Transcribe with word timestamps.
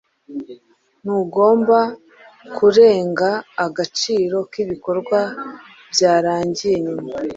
ntugomba 1.03 1.79
kurenga 2.57 3.29
agaciro 3.65 4.37
k’ibikorwa 4.51 5.19
byarangiye 5.93 6.75
nyuma 6.85 7.09